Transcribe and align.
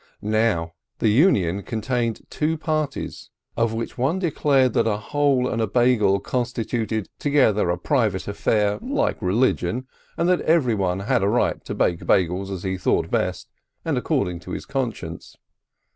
Now 0.23 0.73
the 0.97 1.09
Union 1.09 1.61
contained 1.61 2.25
311 2.31 2.31
two 2.31 2.57
parties, 2.57 3.29
of 3.55 3.75
which 3.75 3.99
one 3.99 4.17
declared 4.17 4.73
that 4.73 4.87
a 4.87 4.97
hole 4.97 5.47
and 5.47 5.61
a 5.61 5.67
Bei 5.67 5.95
gel 5.95 6.17
constituted 6.19 7.07
together 7.19 7.69
a 7.69 7.77
private 7.77 8.27
affair, 8.27 8.79
like 8.81 9.21
religion, 9.21 9.85
and 10.17 10.27
that 10.27 10.41
everyone 10.41 11.01
had 11.01 11.21
a 11.21 11.29
right 11.29 11.63
to 11.65 11.75
bake 11.75 11.99
Beigels 12.07 12.49
as 12.49 12.63
he 12.63 12.79
thought 12.79 13.11
best, 13.11 13.47
and 13.85 13.95
according 13.95 14.39
to 14.39 14.53
his 14.53 14.65
conscience. 14.65 15.37